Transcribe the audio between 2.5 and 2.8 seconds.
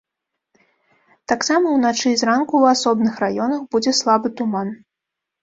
ў